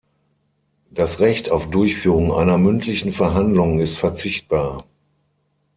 Das 0.89 1.19
Recht 1.19 1.51
auf 1.51 1.69
Durchführung 1.69 2.33
einer 2.33 2.57
mündlichen 2.57 3.13
Verhandlung 3.13 3.79
ist 3.79 3.99
verzichtbar. 3.99 4.83